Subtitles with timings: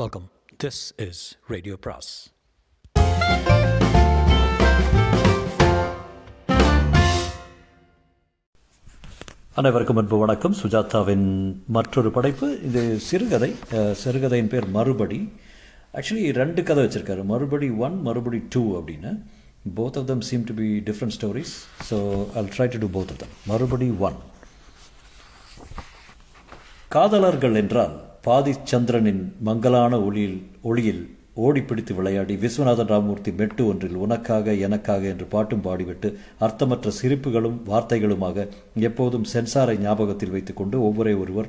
[0.00, 0.26] Welcome
[0.62, 1.18] this is
[1.52, 2.10] radio பிராஸ்
[9.60, 10.54] அனைவருக்கும் அன்பு வணக்கம்.
[10.60, 11.26] சுஜாதாவின்
[11.76, 13.50] மற்றொரு படைப்பு இது சிறுகதை.
[14.02, 15.18] சிறுகதையின் பேர் மறுபடி.
[15.98, 17.24] ஆக்சுவலி ரெண்டு கதை வச்சுருக்காரு.
[17.32, 19.12] மறுபடி ஒன் மறுபடி டூ அப்படின்னு.
[19.80, 21.52] Both of them seem to be different stories
[21.90, 21.98] so
[22.42, 24.18] I'll try to do both of them மறுபடி ஒன்
[26.96, 27.94] காதலர்கள் என்றால்
[28.26, 31.02] பாதிச்சந்திரனின் மங்கலான ஒளியில் ஒளியில்
[31.36, 36.08] ஓடிப்பிடித்து விளையாடி விஸ்வநாதன் ராமமூர்த்தி மெட்டு ஒன்றில் உனக்காக எனக்காக என்று பாட்டும் பாடிவிட்டு
[36.40, 38.48] அர்த்தமற்ற சிரிப்புகளும் வார்த்தைகளுமாக
[38.80, 41.48] எப்போதும் சென்சாரை ஞாபகத்தில் வைத்துக்கொண்டு ஒவ்வொரே ஒருவர்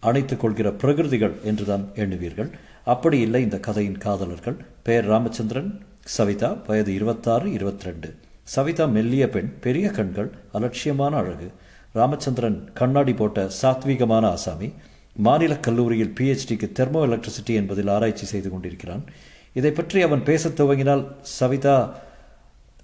[0.00, 2.50] அணைத்துக் கொள்கிற பிரகிருதிகள் என்றுதான் எண்ணுவீர்கள்.
[2.84, 4.56] அப்படி இல்லை இந்த கதையின் காதலர்கள்.
[4.82, 8.14] பெயர் ராமச்சந்திரன் சவிதா வயது இருபத்தாறு இருபத்தி ரெண்டு
[8.54, 11.50] சவிதா மெல்லிய பெண் பெரிய கண்கள் அலட்சியமான அழகு.
[11.92, 14.70] ராமச்சந்திரன் கண்ணாடி போட்ட சாத்வீகமான ஆசாமி.
[15.16, 19.04] மாநில கல்லூரியில் பிஹெச்டிக்கு தெர்மோ எலக்ட்ரிசிட்டி என்பதில் ஆராய்ச்சி செய்து கொண்டிருக்கிறான்.
[19.52, 21.98] இதை பற்றி அவன் பேசத் துவங்கினால் சவிதா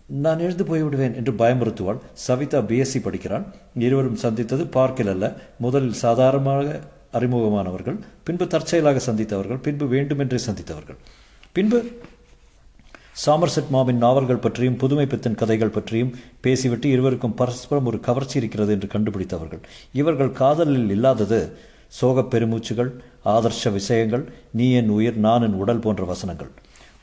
[0.07, 1.99] நான் எழுந்து போய்விடுவேன் என்று பயமுறுத்துவாள்.
[2.12, 3.55] சவிதா பிஎஸ்சி படிக்கிறான்.
[3.79, 5.37] இருவரும் சந்தித்தது பார்க்கில் அல்ல.
[5.59, 6.81] முதலில் சாதாரணமாக
[7.12, 10.97] அறிமுகமானவர்கள் பின்பு தற்செயலாக சந்தித்தவர்கள் பின்பு வேண்டுமென்றே சந்தித்தவர்கள்.
[11.53, 11.91] பின்பு
[13.27, 18.89] சாமர்செட் மாமின் நாவல்கள் பற்றியும் புதுமை பித்தன் கதைகள் பற்றியும் பேசிவிட்டு இருவருக்கும் பரஸ்பரம் ஒரு கவர்ச்சி இருக்கிறது என்று
[18.89, 19.61] கண்டுபிடித்தவர்கள்.
[19.93, 22.91] இவர்கள் காதலில் இல்லாதது சோகப் பெருமூச்சுகள்
[23.25, 26.50] ஆதர்ஷ விஷயங்கள் நீ என் உயிர் நான் என் உடல் போன்ற வசனங்கள்.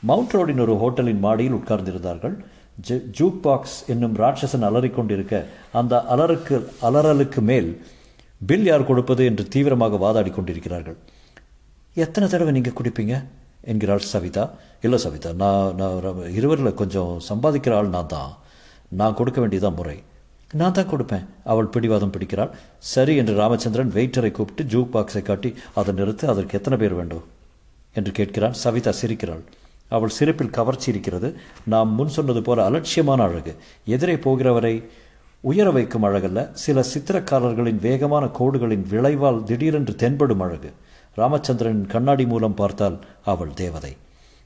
[0.00, 2.44] மவுண்ட் ரோடின் ஒரு ஹோட்டலின் மாடியில் உட்கார்ந்திருந்தார்கள்.
[2.88, 7.86] ஜ- ஜூக் பாக்ஸ் என்னும் ராட்சசன் அலறிக்கொண்டிருக்க அந்த அலருக்கு அலறலுக்கு மேல்
[8.46, 10.96] பில் யார் கொடுப்பது என்று தீவிரமாக வாதாடி கொண்டிருக்கிறார்கள்.
[11.94, 13.24] எத்தனை தடவை நீங்கள் குடிப்பீங்க?
[13.60, 14.50] என்கிறாள் சவிதா.
[14.80, 18.36] இல்லை சவிதா நான் நான் இருவரில் கொஞ்சம் சம்பாதிக்கிற ஆள் நான் தான்.
[18.88, 20.02] நான் கொடுக்க வேண்டியதான் முறை.
[20.52, 21.26] நான் தான் கொடுப்பேன்.
[21.44, 22.50] அவள் பிடிவாதம் பிடிக்கிறாள்.
[22.78, 27.24] சரி என்று ராமச்சந்திரன் வெயிட்டரை கூப்பிட்டு ஜூக் பாக்ஸை காட்டி அதை நிறுத்து அதற்கு எத்தனை பேர் வேண்டும்?
[27.94, 28.50] என்று கேட்கிறான்.
[28.50, 29.40] சவிதா சிரிக்கிறாள்.
[29.88, 31.36] அவள் சிரிப்பில் கவர்ச்சி இருக்கிறது.
[31.64, 33.56] நாம் முன் சொன்னது போல அலட்சியமான அழகு.
[33.86, 34.84] எதிரே போகிறவரை
[35.40, 36.52] உயர வைக்கும் அழகல்ல.
[36.52, 40.72] சில சித்திரக்காரர்களின் வேகமான கோடுகளின் விளைவால் திடீரென்று தென்படும் அழகு.
[41.16, 43.96] ராமச்சந்திரனின் கண்ணாடி மூலம் பார்த்தால் அவள் தேவதை.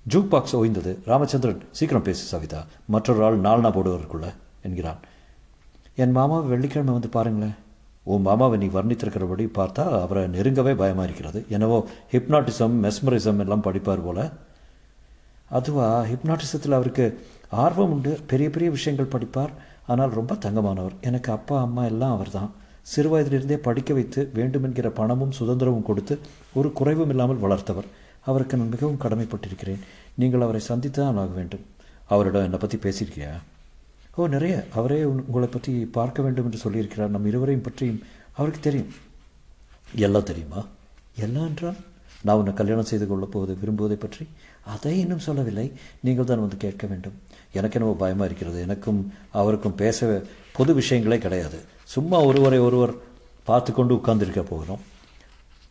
[0.03, 0.97] ஜூக் பாக்ஸ் ஓய்ந்தது.
[1.07, 2.67] ராமச்சந்திரன் சீக்கிரம் பேசு சவிதா.
[2.85, 4.99] மற்றொரு ஆள் நாலனா போடுவதற்குள்ள என்கிறான்.
[6.03, 7.57] என் மாமாவை வெள்ளிக்கிழமை வந்து பாருங்களேன்.
[8.13, 11.41] உன் மாமாவை நீ வர்ணித்திருக்கிறபடி பார்த்தா அவரை நெருங்கவே பயமாக இருக்கிறது.
[11.55, 11.79] என்னவோ
[12.13, 14.19] ஹிப்னாட்டிசம் மெஸ்மரிசம் எல்லாம் படிப்பார் போல.
[15.59, 17.07] அதுவா ஹிப்னாட்டிசத்தில் அவருக்கு
[17.65, 18.13] ஆர்வம் உண்டு.
[18.31, 19.53] பெரிய பெரிய விஷயங்கள் படிப்பார்.
[19.93, 20.97] ஆனால் ரொம்ப தங்கமானவர்.
[21.09, 22.51] எனக்கு அப்பா அம்மா எல்லாம் அவர் தான்
[22.93, 26.15] சிறு வயதிலிருந்தே படிக்க வைத்து வேண்டுமென்கிற பணமும் சுதந்திரமும் கொடுத்து
[26.59, 27.89] ஒரு குறைவும் இல்லாமல் வளர்த்தவர்.
[28.31, 29.83] அவருக்கு நான் மிகவும் கடமைப்பட்டிருக்கிறேன்.
[30.21, 31.65] நீங்கள் அவரை சந்தித்து தான் ஆக வேண்டும்.
[32.15, 33.33] அவரிடம் என்னை பற்றி பேசியிருக்கியா?
[34.17, 34.55] ஓ நிறைய.
[34.79, 37.15] அவரே உங்களை பற்றி பார்க்க வேண்டும் என்று சொல்லியிருக்கிறார்.
[37.15, 38.03] நம் இருவரையும் பற்றியும்
[38.37, 38.91] அவருக்கு தெரியும்.
[40.07, 40.61] எல்லாம் தெரியுமா?
[41.25, 41.79] எல்லாம் என்றால்
[42.27, 44.25] நான் உன்னை கல்யாணம் செய்து கொள்ளப் போவது விரும்புவதை பற்றி
[44.75, 45.73] அதை இன்னும் சொல்லவில்லை.
[46.07, 47.17] நீங்கள் தான் வந்து கேட்க வேண்டும்.
[47.53, 48.59] எனக்கு என்னவோ பயமாக இருக்கிறது.
[48.67, 49.01] எனக்கும்
[49.41, 50.09] அவருக்கும் பேச
[50.57, 51.59] பொது விஷயங்களே கிடையாது.
[51.95, 52.95] சும்மா ஒருவரை ஒருவர்
[53.45, 54.83] பார்த்து கொண்டு உட்கார்ந்திருக்க போகிறோம்.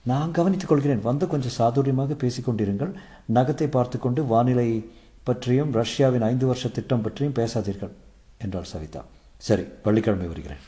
[0.05, 1.07] நான் கவனித்துக் கொள்கிறேன்.
[1.09, 2.93] வந்து கொஞ்சம் சாதுரியமாக பேசிக்கொண்டிருங்கள்
[3.37, 4.69] நகத்தை பார்த்துக்கொண்டு வானிலை
[5.23, 7.93] பற்றியும் ரஷ்யாவின் ஐந்து வருஷ திட்டம் பற்றியும் பேசாதீர்கள்.
[8.43, 9.03] என்றாள் சவிதா
[9.37, 10.65] சரி வெள்ளிக்கிழமை வருகிறேன்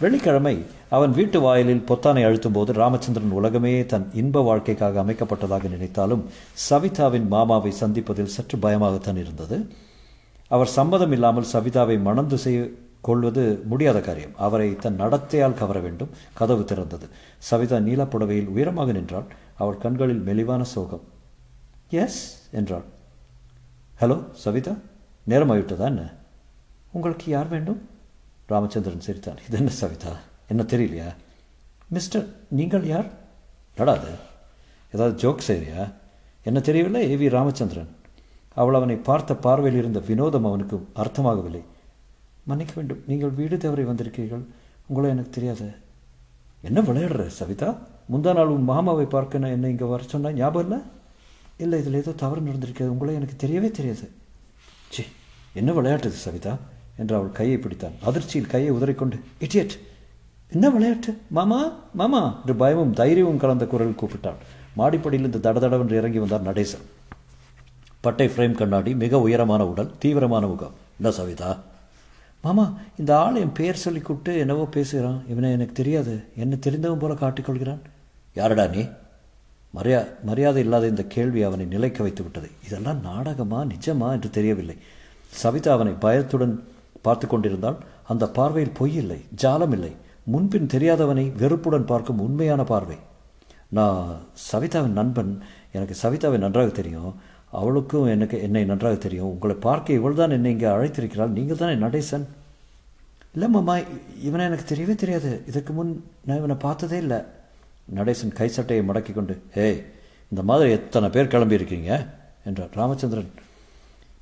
[0.00, 6.24] வெள்ளிக்கிழமை அவன் வீட்டு வாயிலில் பொத்தானை அழுத்தும்போது ராமச்சந்திரன் உலகமே தன் இன்ப வாழ்க்கைக்காக அமைக்கப்பட்டதாக நினைத்தாலும்
[6.70, 9.70] சவிதாவின் மாமாவை சந்திப்பதில் சற்று பயமாகத்தான் இருந்தது.
[10.48, 12.68] அவர் சம்மதம் இல்லாமல் சவிதாவை மணந்து செய்ய
[13.00, 14.36] கொள்வது முடியாத காரியம்.
[14.36, 16.08] அவரை தன் நடத்தையால் கவர வேண்டும்.
[16.34, 17.08] கதவு திறந்தது.
[17.38, 19.24] சவிதா நீலப்புடவையில் உயரமாக நின்றாள்.
[19.54, 21.04] அவள் கண்களில் மெலிவான சோகம்.
[21.90, 22.84] எஸ் என்றாள்.
[24.00, 24.74] ஹலோ சவிதா?
[25.28, 26.14] நேரமாகிவிட்டதா என்ன?
[26.96, 27.80] உங்களுக்கு யார் வேண்டும்?
[28.52, 29.40] ராமச்சந்திரன் சிரித்தான்.
[29.46, 30.12] இது என்ன சவிதா?
[30.52, 31.08] என்ன தெரியலையா?
[31.96, 32.26] மிஸ்டர்
[32.58, 33.08] நீங்கள் யார்?
[33.78, 34.12] நடாது
[34.94, 35.80] ஏதாவது ஜோக் செய்றியா?
[36.48, 37.90] என்ன தெரியவில்லை ஏ வி ராமச்சந்திரன்.
[38.60, 41.62] அவள் அவனை பார்த்த பார்வையில் இருந்த வினோதம் அவனுக்கு அர்த்தமாகவில்லை.
[42.50, 44.44] மன்னிக்க வேண்டும் நீங்கள் வீடு தவறி வந்திருக்கிறீர்கள்.
[44.88, 45.66] உங்களை எனக்கு தெரியாது.
[46.68, 47.70] என்ன விளையாடுற சவிதா?
[48.12, 50.78] முந்தா நாள் உன் மாமாவை பார்க்க நான் என்னை இங்கே வர சொன்னா ஞாபகம் இல்லை?
[51.64, 54.06] இல்லை இதில் ஏதோ தவறு நடந்திருக்காது உங்களை எனக்கு தெரியவே தெரியாது.
[54.94, 55.04] சி
[55.60, 56.54] என்ன விளையாட்டுது சவிதா?
[56.96, 57.96] என்று அவள் கையை பிடித்தான்.
[58.04, 59.74] அதிர்ச்சியில் கையை உதறிக்கொண்டு இடியட்
[60.52, 61.16] என்ன விளையாட்டு?
[61.28, 62.38] மாமா மாமா!
[62.40, 64.38] என்று பயமும் தைரியமும் கலந்த குரல் கூப்பிட்டாள்.
[64.76, 66.84] மாடிப்படியிலிருந்து தடதடவென்று இறங்கி வந்தார் நடேசன்.
[68.00, 70.74] பட்டை ஃப்ரேம் கண்ணாடி மிக உயரமான உடல் தீவிரமான முகம்.
[70.98, 71.50] என்ன சவிதா?
[72.44, 72.64] மாமா
[72.96, 75.24] இந்த ஆள் என் பேர் சொல்லி கூப்பிட்டு என்னவோ பேசுகிறான்.
[75.28, 76.24] இவனை எனக்கு தெரியாது.
[76.36, 77.82] என்ன தெரிந்தவன் போல காட்டிக்கொள்கிறான்
[78.34, 78.82] யாரடா நீ?
[79.74, 84.76] மரியா மரியாதை இல்லாத இந்த கேள்வி அவனை நிலைக்க வைத்து விட்டது இதெல்லாம் நாடகமா நிஜமா என்று தெரியவில்லை.
[85.32, 86.54] சவிதா அவனை பயத்துடன்
[87.06, 87.78] பார்த்து கொண்டிருந்தால்
[88.12, 89.92] அந்த பார்வையில் பொய் இல்லை ஜாலம் இல்லை.
[90.32, 92.98] முன்பின் தெரியாதவனை வெறுப்புடன் பார்க்கும் உண்மையான பார்வை.
[93.76, 94.00] நான்
[94.50, 95.32] சவிதாவின் நண்பன்.
[95.76, 97.12] எனக்கு சவிதாவை நன்றாக தெரியும்.
[97.58, 99.30] அவளுக்கும் எனக்கு என்னை நன்றாக தெரியும்.
[99.34, 101.32] உங்களை பார்க்க இவள் தான் என்னை இங்கே அழைத்திருக்கிறாள்.
[101.38, 102.26] நீங்கள் தானே நடேசன்?
[103.34, 103.74] இல்லை மாமா
[104.28, 105.30] இவனை எனக்கு தெரியவே தெரியாது.
[105.50, 105.92] இதுக்கு முன்
[106.26, 107.18] நான் இவனை பார்த்ததே இல்லை.
[107.98, 109.80] நடேசன் கை சட்டையை மடக்கி கொண்டு ஏய்
[110.32, 111.90] இந்த மாதிரி எத்தனை பேர் கிளம்பி இருக்கீங்க
[112.50, 112.72] என்றார்.
[112.80, 113.30] ராமச்சந்திரன்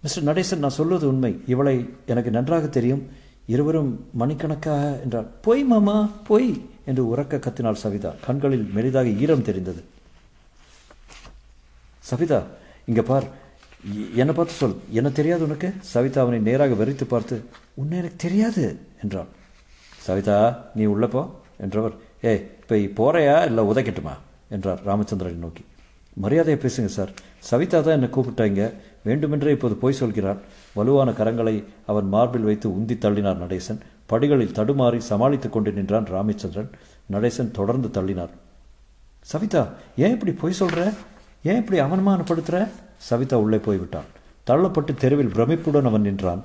[0.04, 1.40] மிஸ்டர் நடேசன் நான் சொல்வது உண்மை.
[1.46, 3.10] இவளை எனக்கு நன்றாக தெரியும்.
[3.46, 8.14] இருவரும் மணிக்கணக்காக என்றார் பொய் மாமா பொய் என்று உறக்க கத்தினாள் சவிதா.
[8.26, 9.84] கண்களில் மெலிதாக ஈரம் தெரிந்தது.
[11.98, 12.42] சவிதா
[12.86, 13.26] இங்க பார்.
[14.14, 14.76] என்னை பார்த்து சொல்.
[14.90, 15.72] என்ன தெரியாது உனக்கு?
[15.80, 19.28] சவிதா அவனை நேராக வெறித்து பார்த்து உன்னை எனக்கு தெரியாது என்றான்.
[19.96, 20.38] சவிதா
[20.74, 21.94] நீ உள்ளப்போ போ என்றவர்.
[22.20, 23.46] ஏய் இப்போ போறையா?
[23.46, 24.12] இல்லை உதைக்கட்டுமா?
[24.50, 25.64] என்றார் ராமச்சந்திரனை நோக்கி.
[26.22, 27.10] மரியாதையை பேசுங்க சார்.
[27.38, 28.72] சவிதா தான் என்னை கூப்பிட்டாங்க
[29.04, 30.38] வேண்டுமென்றே இப்போது போய் சொல்கிறாள்
[30.74, 33.80] வலுவான கரங்களை அவன் மார்பில் வைத்து உந்தி தள்ளினார் நடேசன்.
[34.06, 36.70] படிகளில் தடுமாறி சமாளித்துக் கொண்டு நின்றான் ராமச்சந்திரன்.
[37.12, 38.32] நடேசன் தொடர்ந்து தள்ளினார்.
[39.20, 39.62] சவிதா
[39.96, 40.92] ஏன் இப்படி பொய் சொல்கிற
[41.42, 44.08] ஏன் இப்படி அவமானப்படுத்துகிற சவிதா உள்ளே போய்விட்டான்.
[44.50, 46.42] தள்ளப்பட்டு தெருவில் பிரமிப்புடன் அவன் நின்றான்.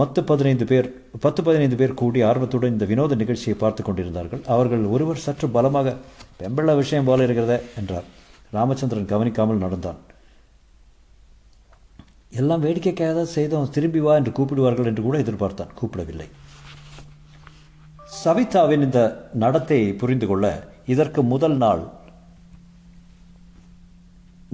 [0.00, 0.86] மொத்த பதினைந்து பேர்
[1.20, 4.42] பத்து பதினைந்து பேர் கூடி ஆர்வத்துடன் இந்த வினோத நிகழ்ச்சியை பார்த்து கொண்டிருந்தார்கள்.
[4.46, 5.96] அவர்கள் ஒருவர் சற்று பலமாக
[6.40, 8.08] பெம்பள விஷயம் போல இருக்கிறத என்றார்.
[8.56, 10.00] ராமச்சந்திரன் கவனிக்காமல் நடந்தான்.
[12.40, 15.74] எல்லாம் வேடிக்கைக்காக தான் செய்தோம் திரும்பி வா என்று கூப்பிடுவார்கள் என்று கூட எதிர்பார்த்தான்.
[15.80, 16.28] கூப்பிடவில்லை.
[18.22, 19.00] சவிதாவின் இந்த
[19.42, 20.46] நடத்தையை புரிந்து கொள்ள
[20.92, 21.82] இதற்கு முதல் நாள்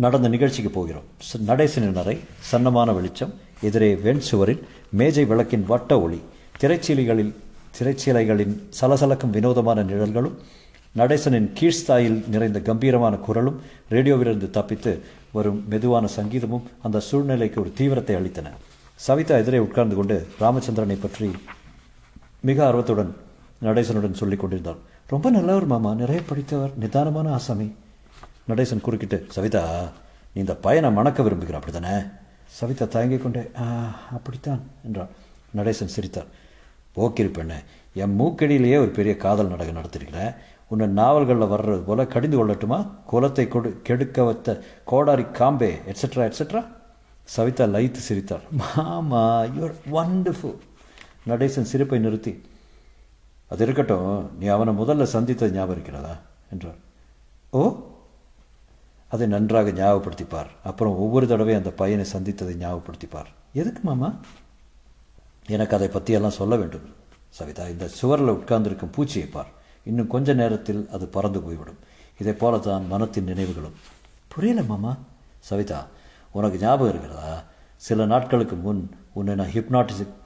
[0.04, 1.06] நடந்த நிகழ்ச்சிக்கு போகிறோம்.
[1.48, 2.16] நடேசனின் அறை
[2.50, 3.32] சன்னமான வெளிச்சம்
[3.68, 4.62] எதிரே வெண் சுவரில்
[5.00, 6.20] மேஜை விளக்கின் வட்ட ஒளி
[6.60, 7.32] திரைச்சீலைகளில்
[7.76, 10.36] திரைச்சீலைகளின் சலசலக்கும் வினோதமான நிழல்களும்
[10.98, 13.58] நடேசனின் கீழ்ஸ்தாயில் நிறைந்த கம்பீரமான குரலும்
[13.90, 14.92] ரேடியோவிலிருந்து தப்பித்து
[15.32, 18.48] வரும் மெதுவான சங்கீதமும் அந்த சூழ்நிலைக்கு ஒரு தீவிரத்தை அளித்தன.
[19.06, 21.30] சவிதா எதிரே உட்கார்ந்து கொண்டு ராமச்சந்திரனை பற்றி
[22.40, 23.12] மிக ஆர்வத்துடன்
[23.62, 24.80] நடேசனுடன் சொல்லிக் கொண்டிருந்தாள்.
[25.06, 25.94] ரொம்ப நல்லவர் மாமா.
[25.94, 26.76] நிறைய படித்தவர்.
[26.82, 27.68] நிதானமான ஆசாமி.
[28.48, 29.62] நடேசன் குறுக்கிட்டு சவிதா
[30.34, 31.96] நீ இந்த பையனை மணக்க விரும்புகிற அப்படித்தானே?
[32.58, 33.42] சவிதா தயங்கிக் கொண்டே
[34.18, 35.10] அப்படித்தான் என்றாள்.
[35.56, 36.30] நடேசன் சிரித்தார்.
[36.92, 37.58] போக்கிரி பெண்ணே
[37.94, 40.34] என் மூக்கடியிலேயே ஒரு பெரிய காதல் நாடகம் நடத்திருக்கிறேன்
[40.70, 42.78] உன்னை நாவல்களில் வர்றது போல கடிந்து கொள்ளட்டுமா?
[43.12, 46.62] குலத்தை கொடு கெடுக்க வைத்த கோடாரி காம்பே எட்ஸெட்ரா எட்ஸெட்ரா
[47.24, 48.42] சவிதா லைத்து சிரித்தார்
[48.76, 50.58] மாமா யூஆர் வண்டர்ஃபுல்
[51.26, 52.42] நடேசன் சிரிப்பை நிறுத்தி
[53.48, 56.16] அது இருக்கட்டும் நீ அவனை முதல்ல சந்தித்தது ஞாபகம் இருக்கிறதா?
[56.50, 56.80] என்றார்
[57.50, 57.88] ஓ?
[59.08, 60.50] அதை நன்றாக ஞாபகப்படுத்திப்பார்.
[60.64, 63.30] அப்புறம் ஒவ்வொரு தடவை அந்த பையனை சந்தித்ததை ஞாபகப்படுத்திப்பார்.
[63.52, 64.14] எதுக்கு மாமா?
[65.46, 66.94] எனக்கு அதை பற்றியெல்லாம் சொல்ல வேண்டும்.
[67.28, 69.58] சவிதா இந்த சுவரில் உட்கார்ந்திருக்கும் பூச்சியை பார்.
[69.88, 71.80] இன்னும் கொஞ்ச நேரத்தில் அது பறந்து போய்விடும்.
[72.20, 73.76] இதை போல தான் மனத்தின் நினைவுகளும்.
[74.32, 74.92] புரியல மாமா?
[75.48, 75.80] சவிதா
[76.36, 77.30] உனக்கு ஞாபகம் இருக்கிறதா?
[77.86, 78.82] சில நாட்களுக்கு முன்
[79.18, 80.18] உன்னை நான் ஹிப்னாட்டிசிக்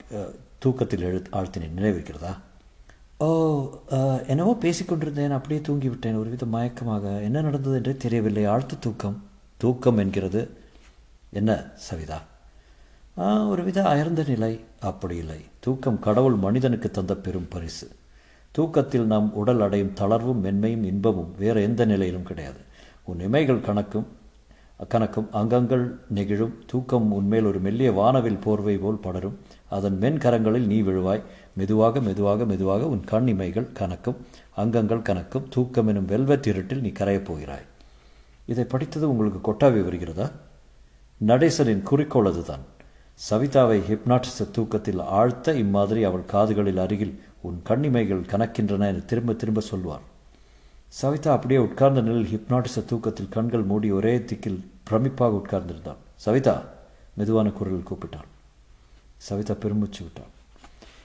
[0.58, 1.78] தூக்கத்தில் எழு ஆழ்த்தினேன்.
[1.78, 2.32] நினைவிருக்கிறதா
[3.24, 3.26] ஓ
[4.32, 6.18] என்னவோ பேசிக்கொண்டிருந்தேன் அப்படியே தூங்கிவிட்டேன்.
[6.20, 7.04] ஒருவித மயக்கமாக.
[7.26, 8.44] என்ன நடந்தது என்றே தெரியவில்லை.
[8.54, 9.16] ஆழ்த்த தூக்கம்.
[9.60, 10.42] தூக்கம் என்கிறது.
[11.38, 11.50] என்ன
[11.86, 12.18] சவிதா?
[13.16, 14.52] ஒரு ஒருவித அயர்ந்த நிலை.
[14.90, 15.40] அப்படி இல்லை.
[15.66, 17.86] தூக்கம் கடவுள் மனிதனுக்கு தந்த பெரும் பரிசு.
[18.54, 22.58] தூக்கத்தில் நாம் உடல் அடையும் தளர்வும் மென்மையும் இன்பமும் வேறு எந்த நிலையிலும் கிடையாது.
[23.04, 24.04] உன் இமைகள் கணக்கும்
[24.90, 26.52] கணக்கும் அங்கங்கள் நெகிழும்.
[26.66, 29.38] தூக்கம் உன்மேல் ஒரு மெல்லிய வானவில் போர்வை போல் படரும்.
[29.68, 31.22] அதன் மென்கரங்களில் நீ விழுவாய்.
[31.56, 34.16] மெதுவாக மெதுவாக மெதுவாக உன் கண் இமைகள் கணக்கும்
[34.56, 37.66] அங்கங்கள் கணக்கும் தூக்கம் எனும் வெல்வெட் இருட்டில் நீ கரையப் போகிறாய்.
[38.46, 40.30] இதை படித்தது உங்களுக்கு கொட்டாவி வருகிறதா?
[41.26, 42.72] நடேசனின் குறிக்கோள் அதுதான்.
[43.18, 50.04] சவிதாவை ஹிப்னாட்டிச தூக்கத்தில் ஆழ்த்த இம்மாதிரி அவள் காதுகளில் அருகில் உன் கண்ணிமைகள் கணக்கின்றன என திரும்ப திரும்ப சொல்வார்
[50.88, 56.00] சவிதா அப்படியே உட்கார்ந்த நிலையில் ஹிப்னாட்டிச தூக்கத்தில் கண்கள் மூடி ஒரே திக்கில் பிரமிப்பாக உட்கார்ந்திருந்தாள்.
[56.14, 56.62] சவிதா
[57.14, 58.28] மெதுவான குரலில் கூப்பிட்டாள்.
[59.16, 60.30] சவிதா பெருமூச்சு விட்டாள்.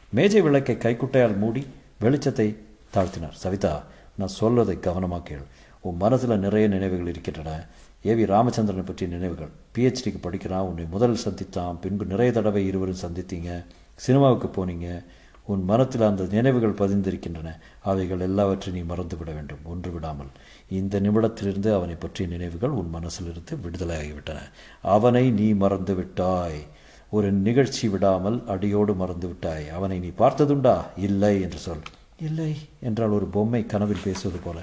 [0.09, 1.67] மேஜை விளக்கை கைக்குட்டையால் மூடி
[2.01, 2.55] வெளிச்சத்தை
[2.93, 3.37] தாழ்த்தினார்.
[3.43, 3.83] சவிதா
[4.15, 5.45] நான் சொல்வதை கவனமாக கேள்.
[5.79, 7.67] உன் மனதில் நிறைய நினைவுகள் இருக்கின்றன.
[8.01, 9.49] ஏவி ராமச்சந்திரனை பற்றிய நினைவுகள்.
[9.75, 10.61] பிஹெச்டிக்கு படிக்கிறான்.
[10.61, 11.79] உன்னை முதல் சந்தித்தான்.
[11.81, 13.65] பின்பு நிறைய தடவை இருவரும் சந்தித்தீங்க.
[13.95, 15.05] சினிமாவுக்கு போனீங்க.
[15.43, 17.55] உன் மனத்தில் அந்த நினைவுகள் பதிந்திருக்கின்றன.
[17.81, 19.57] அவைகள் எல்லாவற்றையும் நீ மறந்து விட வேண்டும்.
[19.63, 20.27] ஒன்று விடாமல்.
[20.69, 24.37] இந்த நிமிடத்திலிருந்து அவனை பற்றிய நினைவுகள் உன் மனசிலிருந்து விடுதலையாகிவிட்டன
[24.81, 26.65] அவனை நீ மறந்து விட்டாய்
[27.09, 30.81] ஒரு நிகழ்ச்சி விடாமல் அடியோடு மறந்து விட்டாய் அவனை நீ பார்த்ததுண்டா?
[30.97, 31.81] இல்லை என்று சொல்.
[32.19, 32.55] இல்லை.
[32.79, 34.59] என்றால் ஒரு பொம்மை கனவில் பேசுவது போல.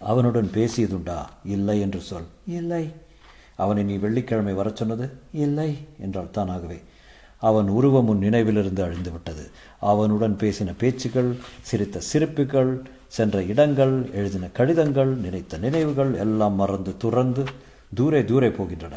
[0.00, 1.26] அவனுடன் பேசியதுண்டா?
[1.44, 2.26] இல்லை என்று சொல்.
[2.46, 2.92] இல்லை.
[3.56, 5.10] அவனை நீ வெள்ளிக்கிழமை வரச் சொன்னது?
[5.32, 5.78] இல்லை.
[6.00, 6.82] என்றால் தானாகவே.
[7.40, 9.50] அவன் உருவம் உன் நினைவிலிருந்து அழிந்து விட்டது.
[9.80, 17.42] அவனுடன் பேசின பேச்சுகள் சிரித்த சிரிப்புகள் சென்ற இடங்கள் எழுதின கடிதங்கள் நினைத்த நினைவுகள் எல்லாம் மறந்து துறந்து
[17.96, 18.94] தூரே தூரே போகின்றன.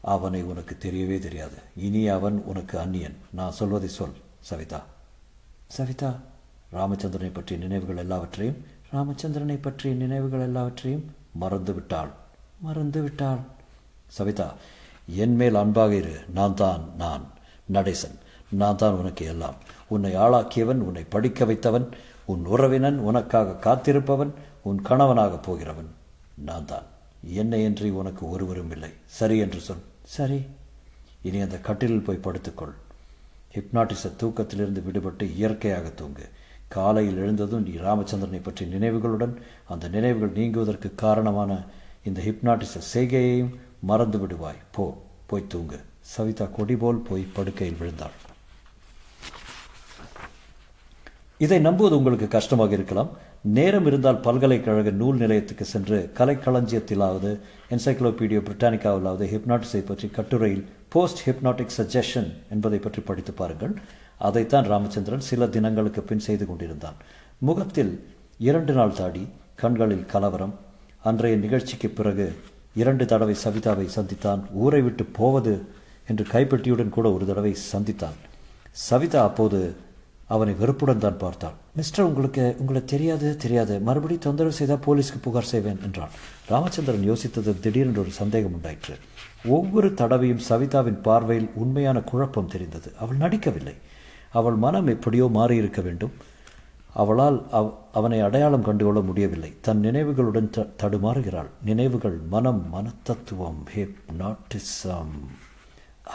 [0.00, 1.54] அவனை உனக்கு தெரியவே தெரியாது.
[1.76, 3.16] இனி அவன் உனக்கு அந்நியன்.
[3.30, 4.84] நான் சொல்வதை சொல் சவிதா.
[5.66, 6.18] சவிதா.
[6.72, 12.10] ராமச்சந்திரனை பற்றிய நினைவுகள் எல்லாவற்றையும் ராமச்சந்திரனை பற்றிய நினைவுகள் எல்லாவற்றையும் மறந்து விட்டாள்
[12.58, 13.38] மறந்து விட்டாள்
[14.06, 14.54] சவிதா
[15.08, 16.20] என் மேல் அன்பாக இரு.
[16.34, 17.24] நான் தான் நான்.
[17.72, 18.18] நடேசன்
[18.50, 19.54] நான் தான் உனக்கு எல்லாம்.
[19.88, 21.92] உன்னை ஆளாக்கியவன் உன்னை படிக்க வைத்தவன்
[22.24, 24.30] உன் உறவினன் உனக்காக காத்திருப்பவன்
[24.62, 25.90] உன் கணவனாக போகிறவன்.
[26.34, 26.82] நான் தான்.
[27.22, 28.90] என்னை என்று உனக்கு ஒருவரும் இல்லை.
[29.04, 29.76] சரி என்று சொல்.
[30.04, 30.46] சரி.
[31.22, 32.72] இனி அந்த கட்டிலில் போய் படுத்துக்கொள்.
[33.54, 36.28] ஹிப்னாட்டிச தூக்கத்திலிருந்து விடுபட்டு இயற்கையாக தூங்கு.
[36.74, 39.34] காலையில் எழுந்ததும் நீ ராமச்சந்திரனை பற்றிய நினைவுகளுடன்
[39.72, 41.50] அந்த நினைவுகள் நீங்குவதற்கு காரணமான
[42.08, 43.52] இந்த ஹிப்னாட்டிச செய்கையையும்
[43.90, 44.62] மறந்து விடுவாய்.
[44.76, 44.84] போ
[45.30, 45.78] போய் தூங்கு.
[46.14, 48.16] சவிதா கொடி போல் போய் படுக்கையில் விழுந்தாள்.
[51.44, 53.10] இதை நம்புவது உங்களுக்கு கஷ்டமாக இருக்கலாம்.
[53.56, 57.30] நேரம் இருந்தால் பல்கலைக்கழக நூல் நிலையத்துக்கு சென்று கலைக்களஞ்சியத்திலாவது
[57.74, 63.74] என்சைக்ளோபீடியோ பிரிட்டானிக்காவிலாவது ஹிப்னாட்டிஸை பற்றி கட்டுரையில் போஸ்ட் ஹிப்னாட்டிக் சஜஷன் என்பதை பற்றி படித்து பாருங்கள்.
[64.18, 66.94] அதைத்தான் ராமச்சந்திரன் சில தினங்களுக்கு பின் செய்து கொண்டிருந்தான்.
[67.38, 68.08] முகத்தில்
[68.38, 70.54] இரண்டு நாள் தாடி கண்களில் கலவரம்.
[71.02, 72.38] அன்றைய நிகழ்ச்சிக்கு பிறகு
[72.74, 74.40] இரண்டு தடவை சவிதாவை சந்தித்தான்.
[74.52, 75.66] ஊரை விட்டு போவது
[76.06, 78.18] என்று கைப்பெட்டியுடன் கூட ஒரு தடவை சந்தித்தான்.
[78.72, 79.76] சவிதா அப்போது
[80.26, 81.54] அவனை வெறுப்புடன் தான் பார்த்தாள்.
[81.74, 83.80] மிஸ்டர் உங்களுக்கு உங்களை தெரியாது தெரியாது.
[83.80, 86.10] மறுபடியும் தொந்தரவு செய்தால் போலீஸ்க்கு புகார் செய்வேன் என்றான்.
[86.48, 88.96] ராமச்சந்திரன் யோசித்தது திடீரென்று ஒரு சந்தேகம் உண்டாயிற்று.
[89.46, 92.92] ஒவ்வொரு தடவையும் சவிதாவின் பார்வையில் உண்மையான குழப்பம் தெரிந்தது.
[93.00, 93.74] அவள் நடிக்கவில்லை.
[94.32, 96.12] அவள் மனம் எப்படியோ மாறியிருக்க வேண்டும்.
[96.92, 99.56] அவளால் அவ் அவனை அடையாளம் கண்டுகொள்ள முடியவில்லை.
[99.60, 101.46] தன் நினைவுகளுடன் த தடுமாறுகிறாள்.
[101.64, 105.16] நினைவுகள் மனம் மனத்தத்துவம் ஹிப்னாட்டிசம்.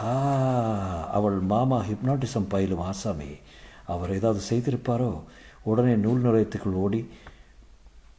[0.02, 3.30] ஆ அவள் மாமா ஹிப்னாட்டிசம் பயிலும் ஆசாமி.
[3.86, 5.20] அவர் ஏதாவது செய்திருப்பாரோ?
[5.62, 7.08] உடனே நூல் நிலையத்துக்குள் ஓடி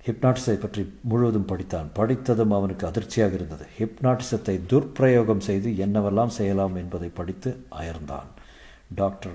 [0.05, 1.85] ஹிப்னாட்டிஸை பற்றி முழுவதும் படித்தான்.
[1.93, 3.65] படித்ததும் அவனுக்கு அதிர்ச்சியாக இருந்தது.
[3.79, 8.29] ஹிப்னாட்டிசத்தை துர்ப்பிரயோகம் செய்து என்னவெல்லாம் செய்யலாம் என்பதை படித்து அயர்ந்தான்.
[8.95, 9.31] டாக்டர்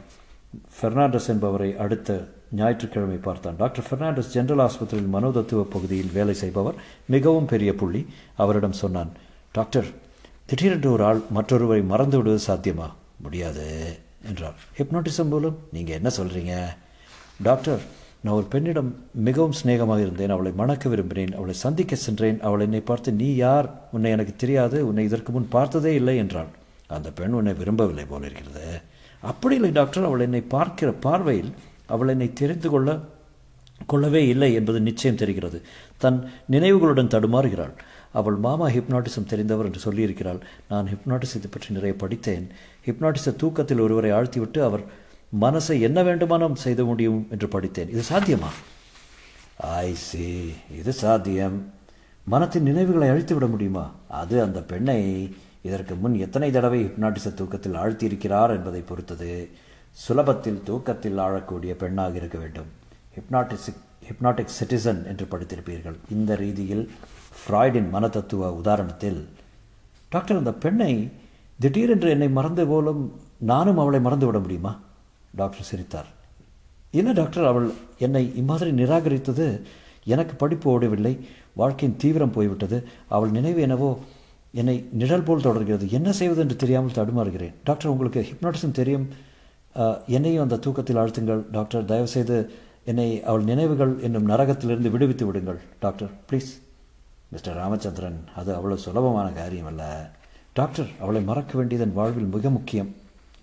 [0.81, 3.57] பெர்னாண்டஸ் என்பவரை அடுத்த ஞாயிற்றுக்கிழமை பார்த்தான்.
[3.57, 6.75] டாக்டர் பெர்னாண்டஸ் ஜெனரல் ஆஸ்பத்திரியில் மனோதத்துவ பகுதியில் வேலை செய்பவர்.
[7.07, 9.11] மிகவும் பெரிய புள்ளி அவரிடம் சொன்னான்
[9.52, 9.88] டாக்டர்
[10.47, 12.88] திடீரென்று ஒரு ஆள் மற்றொருவரை மறந்து விடுவது சாத்தியமா?
[13.17, 14.55] முடியாது என்றார்.
[14.78, 16.55] ஹிப்னோட்டிசம் மூலம் நீங்கள் என்ன சொல்கிறீங்க
[17.43, 17.81] டாக்டர்
[18.21, 20.31] நான் ஒரு பெண்ணிடம் மிகவும் சிநேகமாக இருந்தேன்.
[20.31, 21.35] அவளை மணக்க விரும்பினேன்.
[21.35, 22.40] அவளை சந்திக்க சென்றேன்.
[22.40, 23.69] அவள் என்னை பார்த்து நீ யார்?
[23.93, 24.87] உன்னை எனக்கு தெரியாது.
[24.88, 26.50] உன்னை இதற்கு முன் பார்த்ததே இல்லை என்றாள்.
[26.87, 28.81] அந்த பெண் உன்னை விரும்பவில்லை போல இருக்கிறது.
[29.21, 31.53] அப்படி இல்லை டாக்டர் அவள் என்னை பார்க்கிற பார்வையில்
[31.87, 33.01] அவள் என்னை தெரிந்து கொள்ள
[33.87, 35.63] கொள்ளவே இல்லை என்பது நிச்சயம் தெரிகிறது.
[35.99, 37.75] தன் நினைவுகளுடன் தடுமாறுகிறாள்.
[38.13, 40.41] அவள் மாமா ஹிப்னாட்டிசம் தெரிந்தவர் என்று சொல்லியிருக்கிறாள்.
[40.69, 42.49] நான் ஹிப்னாட்டிசத்தை பற்றி நிறைய படித்தேன்.
[42.87, 44.85] ஹிப்னாட்டிச தூக்கத்தில் ஒருவரை ஆழ்த்திவிட்டு அவர்
[45.41, 47.89] மனசை என்ன வேண்டுமானம் செய்த முடியும் என்று படித்தேன்.
[47.89, 48.51] இது சாத்தியமா?
[49.57, 51.73] ஐ சி இது சாத்தியம்.
[52.25, 53.91] மனத்தின் நினைவுகளை அழித்து விட முடியுமா?
[54.09, 59.49] அது அந்த பெண்ணை இதற்கு முன் எத்தனை தடவை ஹிப்னாட்டிச தூக்கத்தில் ஆழ்த்தியிருக்கிறார் என்பதை பொறுத்தது.
[60.09, 62.67] சுலபத்தில் தூக்கத்தில் ஆழக்கூடிய பெண்ணாக இருக்க வேண்டும்.
[63.15, 65.95] ஹிப்னாட்டிசிக் ஹிப்னாட்டிக் சிட்டிசன் என்று படித்திருப்பீர்கள்.
[66.11, 66.91] இந்த ரீதியில்
[67.38, 69.25] ஃப்ராய்டின் மனதத்துவ உதாரணத்தில்
[70.09, 71.11] டாக்டர் அந்த பெண்ணை
[71.61, 74.81] திடீரென்று என்னை மறந்து போலும் நானும் அவளை மறந்து விட முடியுமா?
[75.35, 76.07] டாக்டர் சிரித்தார்.
[76.91, 79.61] இல்லை டாக்டர் அவள் என்னை இம்மாதிரி நிராகரித்தது?
[80.05, 81.21] எனக்கு படிப்பு ஓடவில்லை
[81.53, 82.88] வாழ்க்கையின் தீவிரம் போய்விட்டது.
[83.09, 83.99] அவள் நினைவு என்னவோ
[84.50, 85.90] என்னை நிழல் போல் தொடர்கிறது.
[85.90, 87.57] என்ன செய்வது என்று தெரியாமல் தடுமாறுகிறேன்.
[87.64, 89.09] டாக்டர் உங்களுக்கு ஹிப்னாட்டிசம் தெரியும்.
[90.17, 92.38] என்னையும் அந்த தூக்கத்தில் ஆழ்த்துங்கள் டாக்டர் தயவுசெய்து
[92.90, 95.61] என்னை அவள் நினைவுகள் என்னும் நரகத்திலிருந்து விடுவித்து விடுங்கள்.
[95.85, 96.50] Doctor please.
[97.33, 100.11] மிஸ்டர் ராமச்சந்திரன் அது அவ்வளோ சுலபமான காரியம் அல்ல
[100.59, 102.90] டாக்டர் அவளை மறக்க வேண்டியதன் வாழ்வில் மிக முக்கியம்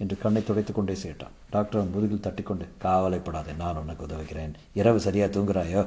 [0.03, 4.53] என்று கண்ணை துடைத்து கொண்டே சேட்டான் டாக்டர் முதுகில் தட்டிக்கொண்டு காவலைப்படாதே நான் உனக்கு உதவுகிறேன்.
[4.73, 5.83] இரவு சரியாக தூங்குறாயோ?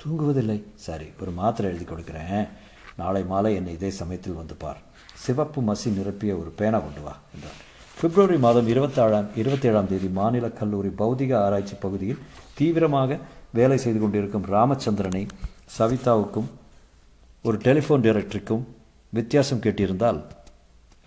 [0.00, 0.58] தூங்குவதில்லை.
[0.86, 2.42] சரி ஒரு மாத்திரை எழுதி கொடுக்குறேன்.
[3.00, 4.80] நாளை மாலை என்னை இதே சமயத்தில் வந்து பார்.
[5.24, 7.58] சிவப்பு மசி நிரப்பிய ஒரு பேனா கொண்டு வா என்றார்.
[8.00, 12.20] பிப்ரவரி மாதம் இருபத்தாழாம் இருபத்தேழாம் தேதி மாநில கல்லூரி பௌதிக ஆராய்ச்சி பகுதியில்
[12.58, 13.18] தீவிரமாக
[13.58, 15.22] வேலை செய்து கொண்டிருக்கும் ராமச்சந்திரனை
[15.78, 16.48] சவிதாவுக்கும்
[17.44, 18.62] ஒரு டெலிஃபோன் டைரக்டருக்கும்
[19.12, 20.20] வித்தியாசம் கேட்டிருந்தால்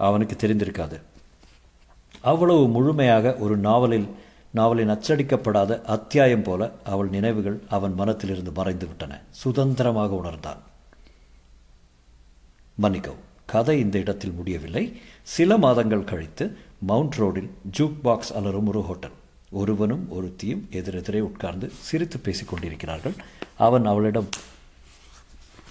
[0.08, 0.98] அவனுக்கு தெரிந்திருக்காது.
[2.32, 4.08] அவ்வளவு முழுமையாக ஒரு நாவலில்
[4.60, 9.22] நாவலின் அச்சடிக்கப்படாத அத்தியாயம் போல அவள் நினைவுகள் அவன் மனத்திலிருந்து மறைந்து விட்டன.
[9.42, 10.62] சுதந்திரமாக உணர்ந்தான்.
[12.76, 13.24] மன்னிக்கவும்.
[13.46, 15.02] கதை இந்த இடத்தில் முடியவில்லை.
[15.24, 17.50] சில மாதங்கள் கழித்து மவுண்ட் ரோடில்
[17.80, 19.12] ஜூக் பாக்ஸ் அலரும் ஒரு ஹோட்டல்.
[19.50, 23.14] ஒருவனும் ஒருத்தியும் எதிரெதிரே உட்கார்ந்து சிரித்து பேசிக் கொண்டிருக்கிறார்கள்
[23.58, 24.30] அவன் அவளிடம்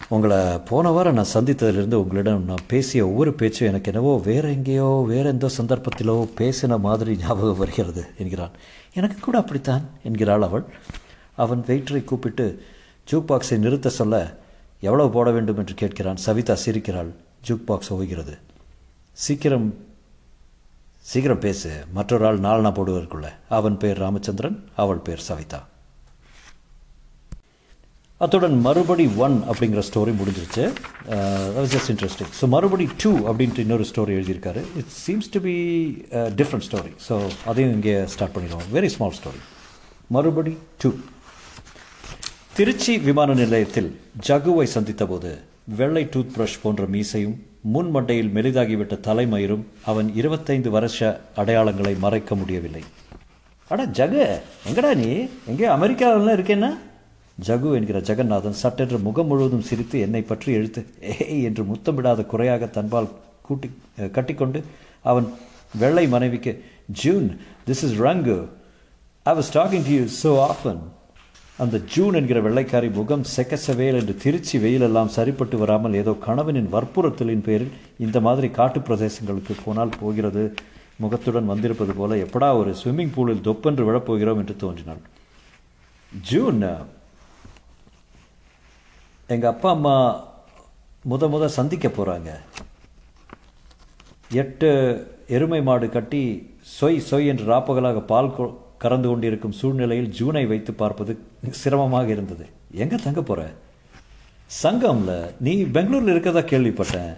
[0.09, 5.29] உங்களை போன வாரம் நான் சந்தித்ததிலிருந்து உங்களிடம் நான் பேசிய ஒவ்வொரு பேச்சும் எனக்கு என்னவோ வேற எங்கேயோ வேற
[5.29, 8.51] எந்த சந்தர்ப்பத்திலோ பேசின மாதிரி ஞாபகம் வருகிறது என்கிறான்.
[8.95, 10.65] எனக்கு கூட அப்படித்தான் என்கிறாள் அவள்.
[11.37, 12.63] அவன் வெயிட்டரை கூப்பிட்டு
[13.13, 14.39] ஜூக் பாக்ஸை நிறுத்த சொல்ல
[14.89, 16.21] எவ்வளவு போட வேண்டும் என்று கேட்கிறான்.
[16.27, 17.11] சவிதா சிரிக்கிறாள்.
[17.49, 18.35] ஜூக் பாக்ஸ் ஓய்கிறது.
[19.25, 19.69] சீக்கிரம்
[21.11, 21.71] சீக்கிரம் பேசு.
[21.97, 23.29] மற்றொரு ஆள் நாலனா போடுவதற்குள்ள.
[23.59, 25.61] அவன் பேர் ராமச்சந்திரன் அவள் பேர் சவிதா.
[28.25, 30.65] அத்துடன் மறுபடி ஒன் அப்படிங்கிற ஸ்டோரி முடிஞ்சிருச்சு.
[31.75, 34.63] ஜஸ்ட் இன்ட்ரெஸ்டிங் ஸோ மறுபடி டூ அப்படின்ட்டு இன்னொரு ஸ்டோரி எழுதியிருக்காரு.
[34.81, 35.55] It seems to be
[36.41, 37.17] different story so
[37.51, 38.69] அதையும் இங்கே ஸ்டார்ட் பண்ணிடுவோம்.
[38.77, 39.41] வெரி ஸ்மால் ஸ்டோரி
[40.17, 40.91] மறுபடி டூ
[42.61, 43.89] திருச்சி விமான நிலையத்தில்
[44.27, 45.31] ஜகுவை சந்தித்தபோது
[45.79, 47.37] வெள்ளை டூத் பிரஷ் போன்ற மீசையும்
[47.75, 50.99] முன் மண்டையில் மெலிதாகிவிட்ட தலைமயிரும் அவன் இருபத்தைந்து வருஷ
[51.37, 52.83] அடையாளங்களை மறைக்க முடியவில்லை.
[53.69, 55.09] அடா ஜகு எங்கடா நீ?
[55.47, 56.71] எங்கே அமெரிக்காவிலாம் இருக்கேன்னா?
[57.47, 63.13] ஜகு என்கிற ஜெகநாதன் சட்டென்று முகம் முழுவதும் சிரித்து என்னை பற்றி எழுத்து ஏய் என்று முத்தமிடாத குறையாக தன்பால்
[63.43, 63.71] கூட்டி
[64.13, 64.63] கட்டிக்கொண்டு
[65.03, 65.29] அவன்
[65.79, 67.29] வெள்ளை மனைவிக்கு June
[67.67, 68.39] this is Rangu.
[69.27, 70.83] I was talking to you so often
[71.61, 77.73] அந்த ஜூன் என்கிற வெள்ளைக்காரி முகம் செக்கசவேல் என்று திருச்சி வெயிலெல்லாம் சரிப்பட்டு வராமல் ஏதோ கணவனின் வற்புறுத்தலின் பேரில்
[77.99, 80.45] இந்த மாதிரி காட்டு பிரதேசங்களுக்கு போனால் போகிறது.
[80.97, 85.03] முகத்துடன் வந்திருப்பது போல எப்படா ஒரு ஸ்விம்மிங் பூலில் தொப்பென்று விழப்போகிறோம் என்று தோன்றினாள்.
[86.13, 86.63] ஜூன்
[89.29, 89.95] எங்கள் அப்பா அம்மா
[91.05, 92.31] முத முத சந்திக்க போகிறாங்க
[94.33, 94.71] எட்டு
[95.29, 96.23] எருமை மாடு கட்டி
[96.73, 101.13] சொய் சொய் என்று ராப்பகலாக பால் கொ- கறந்து கொண்டிருக்கும் சூழ்நிலையில் ஜூனை வைத்து பார்ப்பது
[101.63, 102.45] சிரமமாக இருந்தது.
[102.83, 103.43] எங்கே தங்க போகிற
[104.63, 105.13] சங்கம்ல.
[105.47, 107.13] நீ பெங்களூரில் இருக்கதா கேள்விப்பட்டேன்.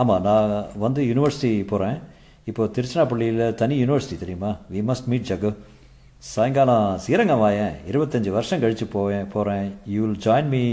[0.00, 0.50] ஆமாம் நான்
[0.84, 1.98] வந்து யூனிவர்சிட்டி போகிறேன்
[2.50, 4.50] இப்போ திருச்சினாப்பள்ளியில் தனி யூனிவர்சிட்டி தெரியுமா?
[4.72, 5.50] வி மஸ்ட் மீட் ஜகு
[6.32, 7.74] சாயங்காலம் ஸ்ரீரங்கம் வாயேன்.
[7.90, 10.64] இருபத்தஞ்சி வருஷம் கழித்து போவேன் போகிறேன் you will join me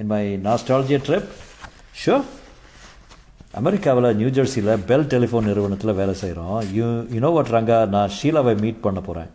[0.00, 1.30] in my nostalgia trip
[2.04, 2.16] show
[3.58, 7.76] அமெரிக்காவில் நியூ ஜெர்சியில் பெல் டெலிஃபோன் நிறுவனத்தில் வேலை செய்கிறோம் யூ யூனோ வாட் ரங்கா?
[7.94, 9.30] நான் ஷீலாவை மீட் பண்ண போகிறேன்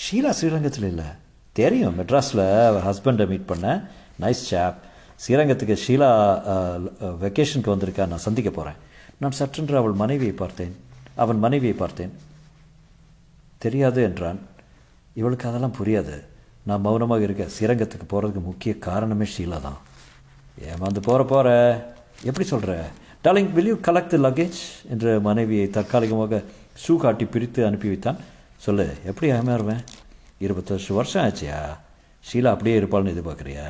[0.00, 1.06] ஷீலா ஸ்ரீரங்கத்தில் இல்லை.
[1.58, 2.42] தெரியும் மெட்ராஸில்
[2.88, 3.80] ஹஸ்பண்டை மீட் பண்ணேன்.
[4.24, 4.76] நைஸ் சாப்
[5.22, 6.10] ஸ்ரீரங்கத்துக்கு ஷீலா
[7.24, 8.78] வெக்கேஷனுக்கு வந்திருக்கா நான் சந்திக்க போகிறேன்
[9.22, 10.76] நான் சற்றென்று அவள் மனைவியை பார்த்தேன்.
[11.24, 12.12] அவன் மனைவியை பார்த்தேன்.
[13.64, 14.40] தெரியாது என்றான்.
[15.20, 16.16] இவளுக்கு அதெல்லாம் புரியாது.
[16.68, 19.82] நான் மௌனமாக இருக்க ஸ்ரீரங்கத்துக்கு போகிறதுக்கு முக்கிய காரணமே ஷீலா தான்
[20.70, 21.50] ஏமாந்து போகிற போகிற
[22.28, 22.72] எப்படி சொல்கிற
[23.24, 24.58] darling will you collect the luggage?
[25.20, 26.42] மனைவியை தற்காலிகமாக
[26.82, 28.18] ஷூ காட்டி பிரித்து அனுப்பி வைத்தான்.
[28.64, 29.80] சொல்லு எப்படி ஏமாறுவேன்
[30.38, 31.56] இருபத்தி வருஷம் வருஷம் ஆச்சியா?
[32.28, 33.66] ஷீலா அப்படியே இருப்பாள்னு எதிர்பார்க்குறியா?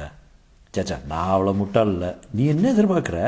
[0.77, 2.11] சேச்சா நான் அவ்வளோ முட்டாள் இல்லை.
[2.31, 3.21] நீ என்ன எதிர்பார்க்குற?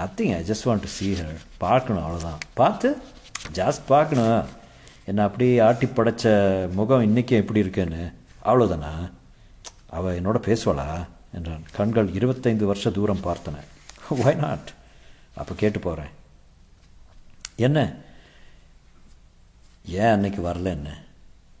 [0.00, 2.96] Nothing I just want to see her பார்க்கணும் அவ்வளோதான் பார்த்து
[3.58, 4.44] ஜாஸ்ட் பார்க்கணும்.
[5.04, 6.24] என்னை அப்படியே ஆட்டி படைச்ச
[6.78, 8.12] முகம் இன்றைக்கும் எப்படி இருக்குன்னு.
[8.44, 8.94] அவ்வளோதானா
[9.98, 10.88] அவள் என்னோட பேசுவாளா?
[11.34, 11.62] என்றான்.
[11.76, 13.62] கண்கள் இருபத்தைந்து வருஷ தூரம் பார்த்தன.
[14.24, 14.72] ஒய் நாட்
[15.36, 16.10] அப்போ கேட்டு போகிறேன்
[17.56, 17.94] என்ன?
[19.86, 20.90] ஏன் அன்னைக்கு வரல என்ன?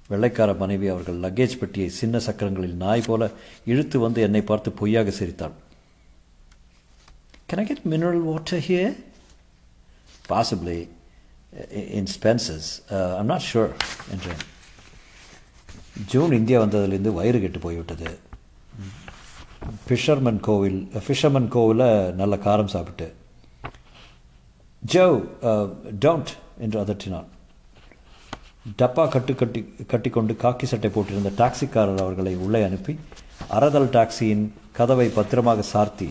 [0.08, 3.30] வெள்ளைக்கார மனைவி அவர்கள் லக்கேஜ் பெட்டியை சின்ன சக்கரங்களில் நாய் போல
[3.64, 5.64] இழுத்து வந்து என்னை பார்த்து பொய்யாக சிரித்தாள்.
[7.52, 8.96] Can I get mineral water here?
[10.28, 10.88] Possibly.
[11.56, 12.68] Uh, in Spencer's.
[12.88, 13.70] Uh, I'm not sure
[14.10, 14.42] என்றேன்.
[16.06, 18.18] ஜூன் இந்தியா வந்ததுலேருந்து வயிறு கெட்டு போய்விட்டது.
[19.88, 23.14] ஃபிஷர்மன் கோவில் ஃபிஷர்மன் கோவிலில் நல்ல காரம் சாப்பிட்டு.
[24.92, 25.04] ஜோ
[26.04, 26.30] டோன்ட்
[26.64, 27.28] என்று அதட்டினான்
[28.80, 29.60] டப்பா கட்டு கட்டி
[29.92, 32.94] கட்டிக்கொண்டு காக்கி சட்டை போட்டிருந்த டாக்ஸிக்காரர் அவர்களை உள்ளே அனுப்பி
[33.58, 34.44] அறதல் டாக்ஸியின்
[34.78, 36.08] கதவை பத்திரமாக சார்த்தி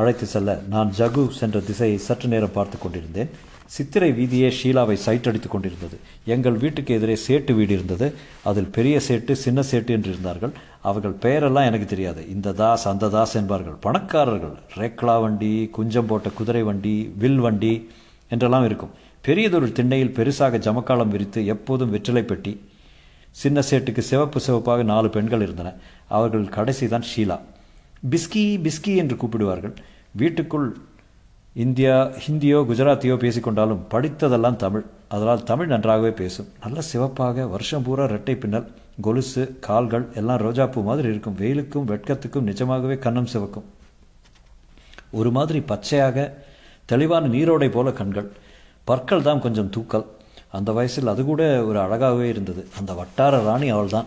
[0.00, 3.30] அழைத்து செல்ல நான் ஜகு சென்ற திசையை சற்று நேரம் பார்த்து கொண்டிருந்தேன்.
[3.66, 5.96] சித்திரை வீதியே ஷீலாவை சைட் அடித்துக் கொண்டிருந்தது.
[6.24, 8.14] எங்கள் வீட்டுக்கு எதிரே சேட்டு வீடு இருந்தது.
[8.42, 10.52] அதில் பெரிய சேட்டு சின்ன சேட்டு என்று இருந்தார்கள்.
[10.82, 12.28] அவர்கள் பெயரெல்லாம் எனக்கு தெரியாது.
[12.28, 13.72] இந்த தாஸ் அந்த தாஸ் என்பார்கள்.
[13.72, 14.56] பணக்காரர்கள்.
[14.76, 17.90] ரேக்லா வண்டி குஞ்சம் போட்ட குதிரை வண்டி வில் வண்டி
[18.28, 18.90] என்றெல்லாம் இருக்கும்.
[19.20, 22.60] பெரியதொரு திண்ணையில் பெருசாக ஜமக்காலம் விரித்து எப்போதும் வெற்றிலை பெட்டி
[23.30, 25.72] சின்ன சேட்டுக்கு சிவப்பு சிவப்பாக நாலு பெண்கள் இருந்தன.
[26.08, 27.40] அவர்கள் கடைசி தான் ஷீலா.
[28.10, 29.74] பிஸ்கி பிஸ்கி என்று கூப்பிடுவார்கள்.
[30.12, 30.76] வீட்டுக்குள்
[31.56, 34.84] இந்தியா ஹிந்தியோ குஜராத்தியோ பேசிக்கொண்டாலும் படித்ததெல்லாம் தமிழ்.
[35.08, 36.48] அதனால் தமிழ் நன்றாகவே பேசும்.
[36.60, 41.36] நல்ல சிவப்பாக வருஷம் பூரா ரெட்டை பின்னல் கொலுசு கால்கள் எல்லாம் ரோஜாப்பூ மாதிரி இருக்கும்.
[41.38, 43.62] வெயிலுக்கும் வெட்கத்துக்கும் நிஜமாகவே கன்னம் சிவக்கும்.
[45.12, 46.44] ஒரு மாதிரி பச்சையாக
[46.84, 48.30] தெளிவான நீரோடை போல கண்கள்.
[48.84, 50.04] பற்கள் தான் கொஞ்சம் தூக்கல்.
[50.50, 52.66] அந்த வயசில் அது கூட ஒரு அழகாகவே இருந்தது.
[52.78, 54.06] அந்த வட்டார ராணி அவள்தான்.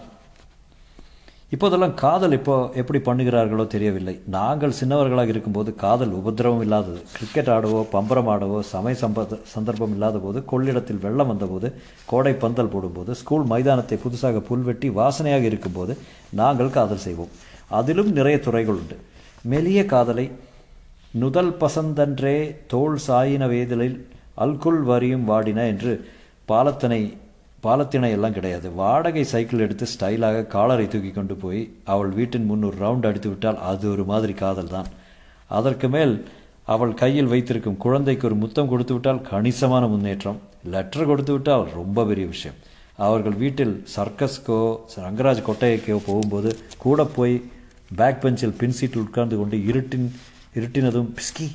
[1.53, 4.13] இப்போதெல்லாம் காதல் இப்போ எப்படி பண்ணுகிறார்களோ தெரியவில்லை.
[4.35, 6.99] நாங்கள் சின்னவர்களாக இருக்கும்போது காதல் உபத்திரவம் இல்லாதது.
[7.15, 11.69] கிரிக்கெட் ஆடவோ பம்பரம் ஆடவோ சமய சம்பத சந்தர்ப்பம் இல்லாத போது கொள்ளிடத்தில் வெள்ளம் வந்தபோது
[12.11, 15.95] கோடை பந்தல் போடும்போது ஸ்கூல் மைதானத்தை புதுசாக புல்வெட்டி வாசனையாக இருக்கும்போது
[16.41, 17.31] நாங்கள் காதல் செய்வோம்.
[17.79, 18.97] அதிலும் நிறைய துறைகள் உண்டு.
[19.53, 20.27] மெலிய காதலை
[21.23, 22.37] நுதல் பசந்தன்றே
[22.73, 23.97] தோல் சாயின வேதலில்
[24.45, 25.93] அல்குல் வரியும் வாடின என்று
[26.51, 27.01] பாலத்தனை
[27.65, 28.67] பாலத்தினை எல்லாம் கிடையாது.
[28.81, 31.61] வாடகை சைக்கிள் எடுத்து ஸ்டைலாக காலரை தூக்கி கொண்டு போய்
[31.93, 34.89] அவள் வீட்டின் முன் ஒரு ரவுண்ட் அடித்து விட்டால் அது ஒரு மாதிரி காதல் தான்.
[35.57, 36.13] அதற்கு மேல்
[36.73, 40.39] அவள் கையில் வைத்திருக்கும் குழந்தைக்கு ஒரு முத்தம் கொடுத்து விட்டால் கணிசமான முன்னேற்றம்.
[40.73, 42.57] லெட்டர் கொடுத்து விட்டால் ரொம்ப பெரிய விஷயம்.
[43.07, 44.59] அவர்கள் வீட்டில் சர்க்கஸ்க்கோ
[45.05, 46.49] ரங்கராஜ் கொட்டையக்கோ போகும்போது
[46.83, 47.35] கூட போய்
[47.99, 50.07] பேக் பெஞ்சில் பின் சீட்டில் உட்கார்ந்து கொண்டு இருட்டின்
[50.59, 51.47] இருட்டினதும் பிஸ்கி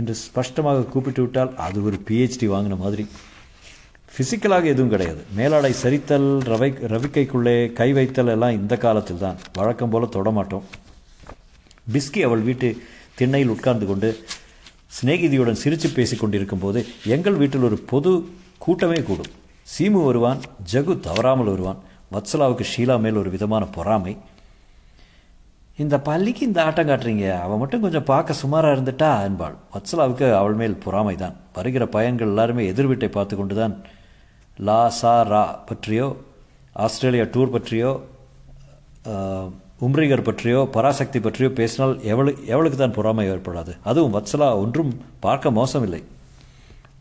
[0.00, 3.04] என்று ஸ்பஷ்டமாக கூப்பிட்டு விட்டால் அது ஒரு பிஹெச்டி வாங்கின மாதிரி.
[4.12, 5.20] ஃபிசிக்கலாக எதுவும் கிடையாது.
[5.38, 9.40] மேலாடை சரித்தல் ரவை ரவிக்கைக்குள்ளே கை வைத்தல் எல்லாம் இந்த காலத்தில் தான்.
[9.58, 10.64] வழக்கம் போல் தொடமாட்டோம்
[11.94, 12.68] பிஸ்கி அவள் வீட்டு
[13.18, 14.08] திண்ணையில் உட்கார்ந்து கொண்டு
[14.96, 16.80] சிநேகிதியுடன் சிரித்து பேசிக் கொண்டிருக்கும் போது
[17.14, 18.12] எங்கள் வீட்டில் ஒரு பொது
[18.64, 19.30] கூட்டமே கூடும்.
[19.72, 20.40] சீமு வருவான்
[20.72, 21.80] ஜகு தவறாமல் வருவான்.
[22.14, 24.14] வத்சலாவுக்கு ஷீலா மேல் ஒரு விதமான பொறாமை.
[25.82, 27.26] இந்த பள்ளிக்கு இந்த ஆட்டம் காட்டுறீங்க.
[27.44, 29.56] அவன் மட்டும் கொஞ்சம் பார்க்க சுமாராக இருந்துட்டா என்பாள்.
[29.74, 33.76] வத்சலாவுக்கு அவள் மேல் பொறாமை தான் வருகிற பையன்கள் எல்லாருமே எதிர் வீட்டை பார்த்து கொண்டு தான்
[34.66, 36.06] லா சா ரா பற்றியோ
[36.84, 37.90] ஆஸ்திரேலியா டூர் பற்றியோ
[39.86, 43.72] உம்ரிகர் பற்றியோ பராசக்தி பற்றியோ பேசினால் எவளு எவளுக்கு தான் பொறாமை ஏற்படாது?
[43.90, 44.90] அதுவும் வத்சலா ஒன்றும்
[45.26, 46.00] பார்க்க மோசமில்லை.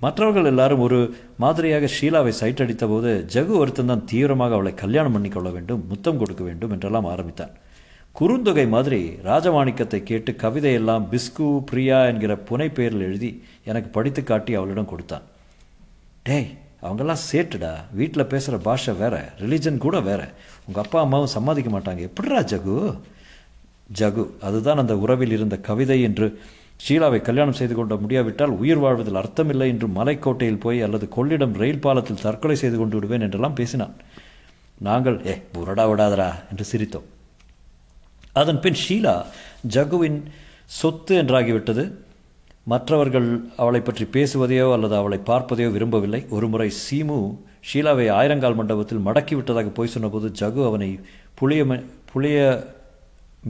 [0.03, 0.99] மற்றவர்கள் எல்லாரும் ஒரு
[1.43, 6.73] மாதிரியாக ஷீலாவை சைட் அடித்தபோது ஜகு ஒருத்தன் தான் தீவிரமாக அவளை கல்யாணம் பண்ணிக்கொள்ள வேண்டும் முத்தம் கொடுக்க வேண்டும்
[6.75, 7.55] என்றெல்லாம் ஆரம்பித்தான்.
[8.19, 13.31] குறுந்தொகை மாதிரி ராஜமாணிக்கத்தை கேட்டு கவிதையெல்லாம் பிஸ்கு பிரியா என்கிற புனை பெயரில் எழுதி
[13.71, 15.27] எனக்கு படித்து காட்டி அவளிடம் கொடுத்தான்.
[16.29, 16.49] டேய்
[16.83, 17.73] அவங்கெல்லாம் சேட்டுடா.
[17.93, 19.33] வீட்டில் பேசுகிற பாஷை வேற.
[19.39, 20.33] ரிலீஜன் கூட வேற.
[20.67, 21.97] உங்கள் அப்பா அம்மாவும் சம்மதிக்க மாட்டாங்க.
[21.97, 22.99] எப்படிடா ஜகு?
[23.95, 26.41] ஜகு அதுதான் அந்த உறவில் இருந்த கவிதை என்று
[26.87, 32.21] ஷீலாவை கல்யாணம் செய்து கொள்ள முடியாவிட்டால் உயிர் வாழ்வதில் அர்த்தமில்லை என்று மலைக்கோட்டையில் போய் அல்லது கொள்ளிடம் ரயில் பாலத்தில்
[32.21, 33.95] தற்கொலை செய்து கொண்டு விடுவேன் என்றெல்லாம் பேசினான்.
[34.79, 37.07] நாங்கள் ஏ புரடா விடாதடா என்று சிரித்தோம்.
[38.33, 39.25] அதன் பின் ஷீலா
[39.69, 40.23] ஜகுவின்
[40.65, 41.91] சொத்து என்றாகிவிட்டது.
[42.71, 43.27] மற்றவர்கள்
[43.61, 46.21] அவளை பற்றி பேசுவதையோ அல்லது அவளை பார்ப்பதையோ விரும்பவில்லை.
[46.35, 47.19] ஒருமுறை சீமு
[47.69, 50.89] ஷீலாவை ஆயிரங்கால் மண்டபத்தில் மடக்கி விட்டதாக போய் சொன்னபோது ஜகு அவனை
[51.39, 51.61] புளிய
[52.11, 52.37] புளிய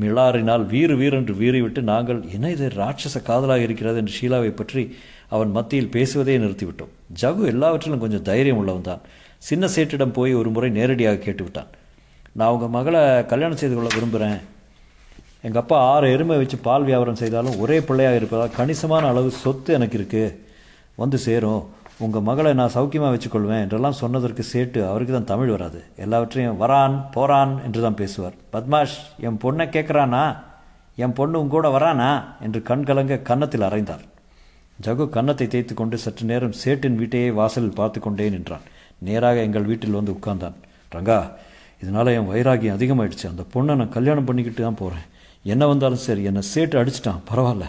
[0.02, 3.98] மிளாரினால் வீறு வீரென்று வீறிவிட்டு நாங்கள் என்ன இது ராட்சச காதலாக இருக்கிறது?
[4.02, 4.84] என்று ஷீலாவை பற்றி
[5.36, 6.92] அவன் மத்தியில் பேசுவதே நிறுத்திவிட்டோம்.
[7.22, 9.02] ஜகு எல்லாவற்றிலும் கொஞ்சம் தைரியம் உள்ளவன் தான்
[9.50, 11.72] சின்ன சேட்டிடம் போய் ஒரு முறை நேரடியாக கேட்டுவிட்டான்.
[12.40, 13.02] நான் உங்கள் மகளை
[13.32, 14.40] கல்யாணம் செய்து கொள்ள விரும்புகிறேன்
[15.46, 19.98] எங்கள் அப்பா ஆறு எருமை வச்சு பால் வியாபாரம் செய்தாலும் ஒரே பிள்ளையாக இருப்பதால் கணிசமான அளவு சொத்து எனக்கு
[20.00, 20.36] இருக்குது
[21.02, 21.64] வந்து சேரும்.
[22.06, 25.80] உங்கள் மகளை நான் சௌக்கியமாக வச்சுக்கொள்வேன் என்றெல்லாம் சொன்னதற்கு சேட்டு அவருக்கு தான் தமிழ் வராது.
[26.04, 28.36] எல்லாவற்றையும் வரான் போறான் என்று தான் பேசுவார்.
[28.54, 28.98] பத்மாஷ்
[29.28, 30.24] என் பொண்ணை கேட்குறானா
[31.04, 32.12] என் பொண்ணு உங்கூட வரானா?
[32.46, 34.06] என்று கண் கலங்க கன்னத்தில் அரைந்தார்
[34.86, 38.66] ஜகு கன்னத்தை தேய்த்து கொண்டு சற்று நேரம் சேட்டின் வீட்டையே வாசலில் பார்த்து கொண்டே நின்றான்.
[39.08, 40.58] நேராக எங்கள் வீட்டில் வந்து உட்கார்ந்தான்.
[40.96, 41.20] ரங்கா
[41.82, 43.26] இதனால் என் வைராகியம் அதிகமாயிடுச்சு.
[43.34, 45.08] அந்த பொண்ணை நான் கல்யாணம் பண்ணிக்கிட்டு தான் போகிறேன்
[45.54, 47.24] என்ன வந்தாலும் சரி என்னை சேட்டு அடிச்சிட்டான்.
[47.32, 47.66] பரவாயில்ல.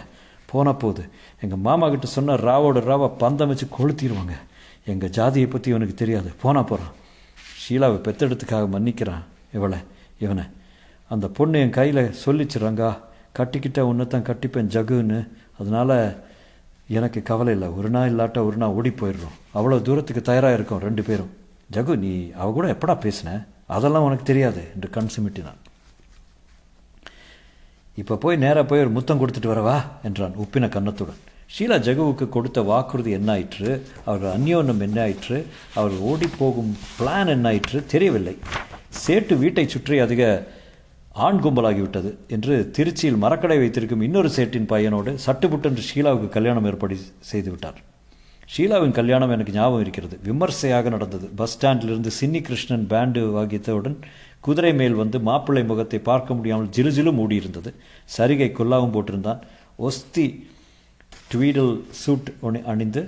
[0.51, 1.03] போன போது.
[1.41, 4.33] எங்கள் மாமா கிட்ட சொன்ன ராவோட ராவை பந்தம் வச்சு கொளுத்திடுவாங்க.
[4.85, 6.29] எங்கள் ஜாதியை பற்றி இவனுக்கு தெரியாது.
[6.41, 6.93] போனா போகிறான்
[7.61, 9.77] ஷீலாவை பெத்தெடுத்துக்காக மன்னிக்கிறான் இவளை
[10.19, 10.43] இவனை.
[11.09, 12.57] அந்த பொண்ணு என் கையில் சொல்லிச்சு
[13.39, 15.19] கட்டிக்கிட்ட தான் கட்டிப்பேன் ஜகுன்னு.
[15.59, 16.23] அதனால்
[16.87, 17.67] எனக்கு கவலை இல்லை.
[17.67, 19.35] ஒரு நாள் இல்லாட்டா ஒரு நாள் ஓடி போயிடுறோம்.
[19.55, 21.31] அவ்வளோ தூரத்துக்கு தயாராக இருக்கோம் ரெண்டு பேரும்.
[21.73, 23.45] ஜகு நீ அவ கூட எப்படா பேசின?
[23.67, 24.61] அதெல்லாம் உனக்கு தெரியாது.
[24.75, 25.59] என்று கண் சிமிட்டினான்.
[28.01, 29.77] இப்போ போய் நேராக போய் ஒரு முத்தம் கொடுத்துட்டு வரவா?
[30.03, 31.19] என்றான் உப்பின கன்னத்துடன்.
[31.53, 33.71] ஷீலா ஜெகுவுக்கு கொடுத்த வாக்குறுதி என்ன ஆயிற்று?
[34.05, 35.37] அவர் அந்யோன்னம் என்ன ஆயிற்று?
[35.75, 37.79] அவர்கள் ஓடிப்போகும் பிளான் என்ன ஆயிற்று?
[37.93, 38.35] தெரியவில்லை.
[39.05, 40.23] சேட்டு வீட்டை சுற்றி அதிக
[41.27, 46.97] ஆண் கும்பலாகிவிட்டது என்று திருச்சியில் மரக்கடை வைத்திருக்கும் இன்னொரு சேட்டின் பையனோடு சட்டுப்புட்டென்று ஷீலாவுக்கு கல்யாணம் ஏற்பாடு
[47.31, 47.79] செய்து விட்டார்.
[48.53, 50.15] ஷீலாவின் கல்யாணம் எனக்கு ஞாபகம் இருக்கிறது.
[50.23, 51.25] விமர்சையாக நடந்தது.
[51.39, 53.97] பஸ் ஸ்டாண்டிலிருந்து சின்னி கிருஷ்ணன் பேண்டு வாகித்தவுடன்
[54.43, 57.71] குதிரை மேல் வந்து மாப்பிள்ளை முகத்தை பார்க்க முடியாமல் ஜிலுஜிலு மூடியிருந்தது
[58.17, 59.41] சரிகை கொல்லாவும் போட்டிருந்தான்.
[59.87, 60.25] ஒஸ்தி
[61.31, 61.73] ட்வீடல்
[62.03, 62.29] சூட்
[62.73, 63.01] அணிந்து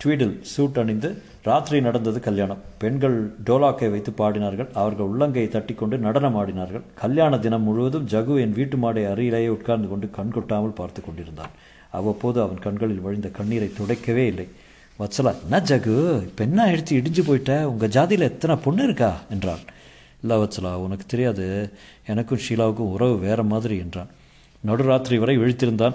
[0.00, 1.08] ட்வீடில் சூட் அணிந்து
[1.48, 2.60] ராத்திரி நடந்தது கல்யாணம்.
[2.82, 3.16] பெண்கள்
[3.48, 4.68] டோலாக்கை வைத்து பாடினார்கள்.
[4.80, 6.84] அவர்கள் உள்ளங்கையை தட்டிக்கொண்டு நடனம் ஆடினார்கள்.
[7.02, 11.52] கல்யாண தினம் முழுவதும் ஜகு என் வீட்டு மாடை அருகிலேயே உட்கார்ந்து கொண்டு கண் கொட்டாமல் பார்த்து கொண்டிருந்தான்.
[11.98, 14.46] அவ்வப்போது அவன் கண்களில் வழிந்த கண்ணீரை துடைக்கவே இல்லை.
[14.98, 15.96] வச்சலா என்ன ஜகு?
[16.28, 17.52] இப்போ என்ன எடுத்து இடிஞ்சு போயிட்ட?
[17.64, 19.12] உங்கள் ஜாதியில் எத்தனை பொண்ணு இருக்கா?
[19.36, 19.64] என்றான்.
[20.24, 21.72] இல்லாவச்சலா உனக்கு தெரியாது.
[22.06, 24.08] எனக்கும் ஷீலாவுக்கும் உறவு வேற மாதிரி என்றான்.
[24.66, 25.94] நடுராத்திரி வரை விழித்திருந்தான்.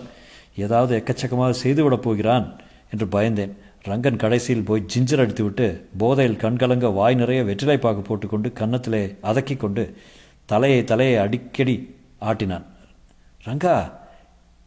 [0.55, 2.59] ஏதாவது எக்கச்சக்கமாக செய்துவிடப் போகிறான்
[2.91, 3.51] என்று பயந்தேன்.
[3.85, 9.97] ரங்கன் கடைசியில் போய் ஜிஞ்சர் அடித்துவிட்டு போதையில் கண்கலங்க வாய் நிறைய வெற்றிலைப்பாக்கு போட்டுக்கொண்டு கன்னத்திலே அதக்கி கொண்டு
[10.45, 12.63] தலையை தலையை அடிக்கடி ஆட்டினான்.
[13.45, 13.91] ரங்கா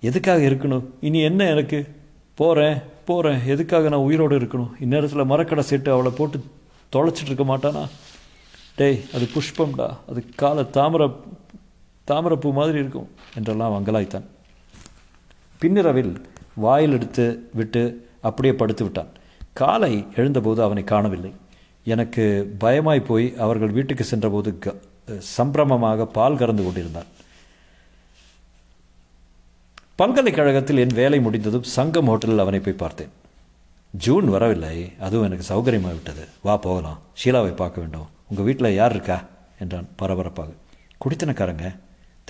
[0.00, 0.84] எதுக்காக இருக்கணும்?
[1.00, 1.86] இனி என்ன எனக்கு?
[2.34, 4.70] போகிறேன் போகிறேன் எதுக்காக நான் உயிரோடு இருக்கணும்?
[4.80, 6.44] இந்நேரத்தில் மரக்கடை செட்டு அவளை போட்டு
[6.92, 7.88] தொலைச்சிட்டு இருக்க மாட்டானா?
[8.78, 11.08] டேய் அது புஷ்பம்டா அது கால தாமரை
[12.10, 13.08] தாமரைப்பூ மாதிரி இருக்கும்.
[13.36, 14.26] என்றெல்லாம் அங்கலாய்த்தான்.
[15.62, 16.12] பின்னிரவில்
[16.64, 17.82] வாயில் எடுத்து விட்டு
[18.28, 19.10] அப்படியே படுத்து விட்டான்.
[19.52, 21.32] காலை எழுந்தபோது அவனை காணவில்லை.
[21.84, 22.24] எனக்கு
[22.64, 24.74] பயமாய் போய் அவர்கள் வீட்டுக்கு சென்றபோது க
[25.36, 27.10] சம்பிரமமாக பால் கறந்து கொண்டிருந்தான்.
[30.00, 33.12] பல்கலைக்கழகத்தில் என் வேலை முடிந்ததும் சங்கம் ஹோட்டலில் அவனை போய் பார்த்தேன்.
[33.90, 34.76] ஜூன் வரவில்லை.
[35.06, 37.00] அதுவும் எனக்கு சௌகரியமாக விட்டது வா போகலாம்.
[37.20, 38.08] ஷீலாவை பார்க்க வேண்டும்.
[38.28, 39.24] உங்கள் வீட்டில் யார் இருக்கா?
[39.58, 40.50] என்றான் பரபரப்பாக.
[41.04, 41.76] குடித்தனக்காரங்க.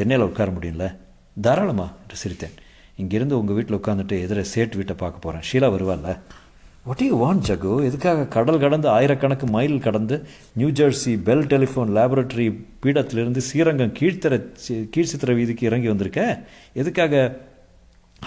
[0.00, 0.96] தென்னையில் உட்கார முடியல.
[1.40, 2.52] தாராளமா என்று சிரித்தேன்.
[2.96, 6.18] இங்கிருந்து உங்கள் வீட்டில் உட்காந்துட்டு எதிர சேட் வீட்டை பார்க்க போகிறேன் ஷீலா வருவாள்ல?
[6.84, 12.64] வாட் யூ வாண்ட் ஜகு எதுக்காக கடல் கடந்து ஆயிரக்கணக்கு மைல் கடந்து New Jersey Bell telephone laboratory
[12.82, 16.46] பீடத்திலிருந்து Srirangam கீழ்த்தர கீழ்ச்சித்திர வீதிக்கு இறங்கி வந்திருக்க?
[16.72, 17.38] எதுக்காக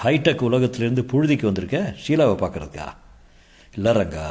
[0.04, 1.96] ஹைடெக் உலகத்திலிருந்து புழுதிக்கு வந்திருக்க?
[2.08, 2.88] ஷீலாவை பார்க்கறதுக்கா?
[3.76, 4.28] இல்லை ரங்கா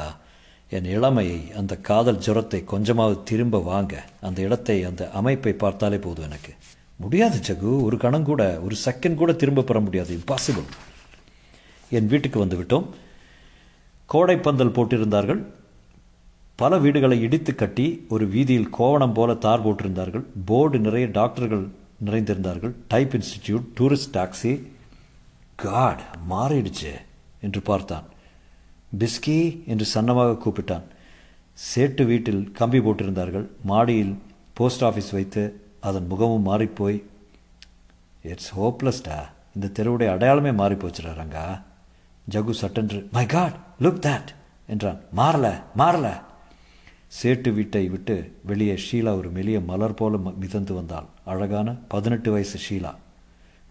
[0.71, 6.53] என் இளமையை அந்த காதல் ஜுரத்தை கொஞ்சமாவது திரும்ப வாங்க அந்த இடத்தை அந்த அமைப்பை பார்த்தாலே போதும் எனக்கு.
[6.97, 7.83] முடியாது ஜகு.
[7.83, 10.19] ஒரு கணம் கூட ஒரு செகண்ட் கூட திரும்ப பெற முடியாது.
[10.19, 10.69] இம்பாசிபிள்
[11.91, 12.87] என் வீட்டுக்கு வந்துவிட்டோம்
[14.13, 15.45] கோடைப்பந்தல் போட்டிருந்தார்கள்.
[16.57, 20.25] பல வீடுகளை இடித்து கட்டி ஒரு வீதியில் கோவணம் போல தார் போட்டிருந்தார்கள்.
[20.45, 21.69] போர்டு நிறைய டாக்டர்கள்
[22.05, 22.73] நிறைந்திருந்தார்கள்.
[22.89, 24.63] Type institute tourist taxi.
[25.57, 26.93] God மாறிடுச்சு
[27.41, 28.05] என்று பார்த்தான்.
[28.99, 30.87] பிஸ்கி என்று சன்னமாக கூப்பிட்டான்.
[31.75, 33.47] சேட்டு வீட்டில் கம்பி போட்டிருந்தார்கள்.
[33.65, 34.15] மாடியில்
[34.53, 37.03] போஸ்ட் ஆஃபீஸ் வைத்து அதன் முகமும் மாறிப்போய்
[38.23, 39.19] இட்ஸ் ஹோப்லெஸ்டா
[39.55, 41.63] இந்த தெருவுடைய அடையாளமே மாறி போச்சுடா ரங்கா.
[42.31, 44.31] ஜகு சட்டென்று மை காட் லுக் தேட்
[44.67, 45.01] என்றான்.
[45.17, 46.09] மாறல மாறல.
[47.23, 51.09] சேட்டு வீட்டை விட்டு வெளியே ஷீலா ஒரு மெலிய மலர் போல மிதந்து வந்தாள்.
[51.25, 52.95] அழகான பதினெட்டு வயசு ஷீலா.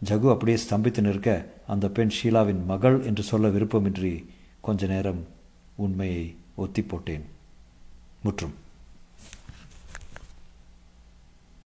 [0.06, 4.26] ஜகு அப்படியே ஸ்தம்பித்து நிற்க அந்த பெண் ஷீலாவின் மகள் என்று சொல்ல விருப்பமின்றி
[4.62, 5.28] கொஞ்ச நேரம்
[5.76, 7.26] உண்மையை ஒத்தி போட்டேன்.
[8.24, 8.54] முற்றும்.